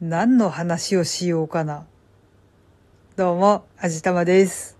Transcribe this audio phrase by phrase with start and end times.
[0.00, 1.86] 何の話をしようかな。
[3.16, 4.76] どうも、あじたまです。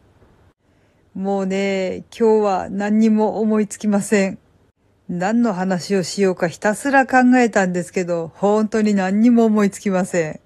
[1.15, 4.39] もうね、今日は何にも思いつきません。
[5.09, 10.41] 何の話をしようかひたすら考えたんですけど、本当に何にも思いつきません。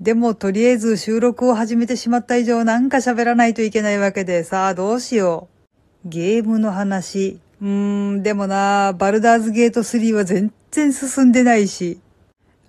[0.00, 5.48] でも、とりあえず収録を始めてしまった以上なんか喋らないといけないわけで、さあどうしよ
[6.06, 6.08] う。
[6.08, 7.38] ゲームの話。
[7.60, 7.68] うー
[8.16, 12.00] ん、でもな、バルダーズゲート3は全然進んでないし。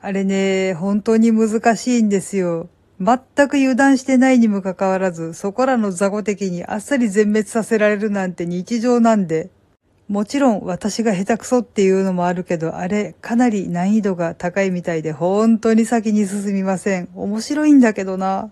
[0.07, 2.69] あれね、本当に難しいんですよ。
[2.97, 3.18] 全
[3.50, 9.49] く油断してないにもかかわらず、そこらの雑魚敵にあっさり全滅させられるなんて日常なんで。
[10.07, 17.10] もちろん私が下手くそっていうのもあるけど、あれかなり難易度が高いみたいで本当に先に進みません。
[17.13, 18.49] 面白いんだけどな。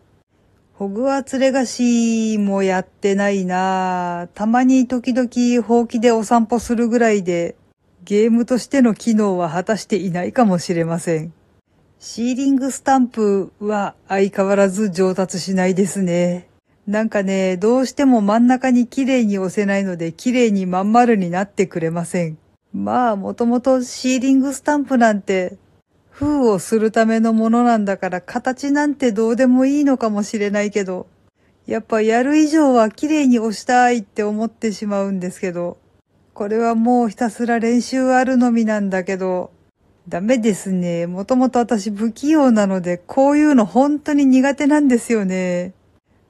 [0.73, 7.55] ホグワーツレガシーもやってないなたまに時々ほうきでお散歩するぐらいで、
[8.03, 11.33] ゲームとしての機能は果たしていないかもしれません。
[11.99, 16.47] シーリングスタンプは相変わらず上達しないですね。
[16.88, 22.38] なんかね、どうしても真ん中に綺麗に押せないので綺麗にまん丸になってくれません。
[22.73, 25.58] まあ、もともとシーリングスタンプなんて
[26.11, 31.08] 封をするためのものなんだから形なんてどうでもいいのかもしれないけど、
[31.66, 35.78] やっぱやる以上は綺麗に押したいって思ってしまうんですけど、
[36.34, 39.52] これはもうひたすら練習あるのみなんだけど、
[40.08, 41.08] ダメですね。
[41.08, 45.73] もともと私不器用なので、こういうの本当に苦手なんですよね。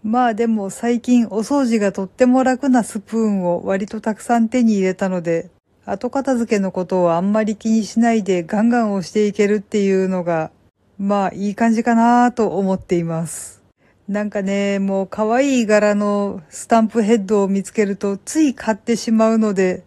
[0.01, 5.49] まあでも最近お掃除がとっても楽なスプーンを割とたくさん手に入れたので、
[5.85, 10.51] 後片付けのことをあんまり気にしないでガンガン押していけるっていうのが、
[10.97, 13.61] まあいい感じかなと思っています。
[14.07, 19.83] なんかね、もう可愛い柄のスタンプヘッドを見つけるとつい買ってしまうので、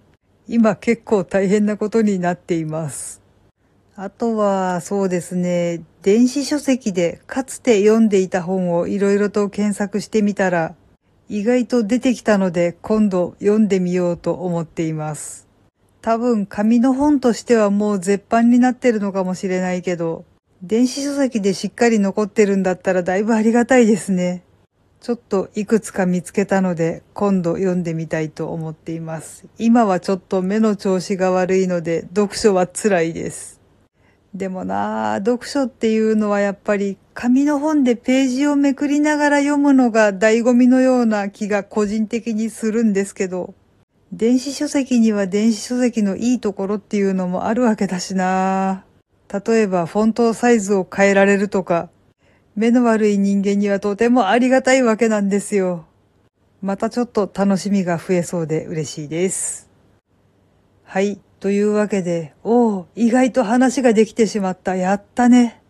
[0.47, 3.23] 今結構大変なことになっています。
[4.01, 10.77] あとは、そうですね、電子書籍でかつて読んでいた本をいろいろと検索してみたら、
[11.29, 15.49] 意外と出てきたので今度読んでみようと思っています。
[16.01, 20.25] 多分紙の本としてはもう絶版になってるのかもしれないけど、
[20.63, 24.45] 電子書籍でしっかり残ってるんだったらだいぶありがたいですね。
[25.01, 29.47] ちょっといくつか見つけたので今度読んでみたいと思っています。
[29.59, 33.58] 今はちょっと目の調子が悪いので読書は辛いです。
[34.35, 43.55] でもなあ、読書っていうのはやっぱり紙の本でページをめくりながら読むのが醍醐味のような気が個人的にするんですけど、
[44.13, 48.85] 電子書籍には電子書籍のいいところっていうのもあるわけだしな
[49.47, 51.91] 例えばフォントサイズを変えられるとか、
[52.55, 55.85] 目の悪い人間にはとてもありがたいわけなんですよ。
[56.61, 59.69] またちょっと楽しみが増えそうで嬉しいです。
[60.85, 61.21] はい。
[61.41, 64.75] というわけで、おお、意外と話ができてしまった。
[64.75, 65.63] やったね。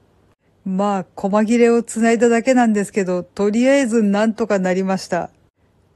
[0.64, 5.30] まあ、細切れをつないだだけなんですけど、とりあえずなんとかなりました。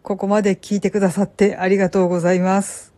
[0.02, 2.92] ここまで聞いてくださってありがとうございます。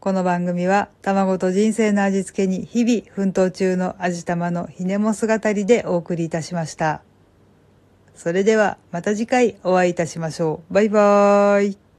[0.00, 7.02] この番組は、卵と人生の味付けに日々奮闘中の味玉のひねも姿りでお送りいたしました。
[8.14, 10.74] それでは、また次回お会いいたしましょう。
[10.74, 11.80] バイバーイ。